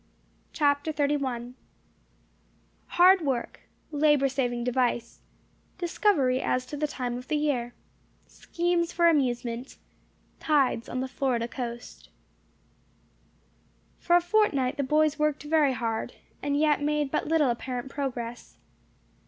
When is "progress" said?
17.91-18.57